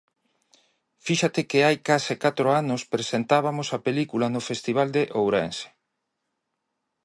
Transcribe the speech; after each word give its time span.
Fíxate 1.05 1.41
que 1.49 1.59
hai 1.65 1.77
case 1.89 2.13
catro 2.25 2.47
anos 2.61 2.81
presentabamos 2.93 3.67
a 3.71 3.79
película 3.87 4.25
no 4.33 4.41
Festival 4.49 4.87
de 4.95 5.03
Ourense. 5.21 5.67